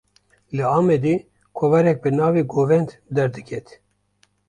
Li 0.55 0.63
Amedê, 0.77 1.13
kovareke 1.57 2.01
bi 2.03 2.09
navê 2.17 2.43
"Govend" 2.53 2.89
derdiket 3.15 3.67